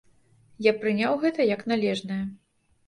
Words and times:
Я 0.69 0.73
прыняў 0.81 1.13
гэта 1.27 1.49
як 1.55 1.61
належнае. 1.75 2.23